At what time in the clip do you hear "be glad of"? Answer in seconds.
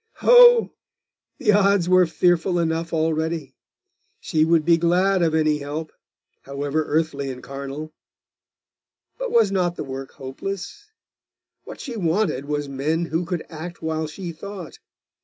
4.65-5.35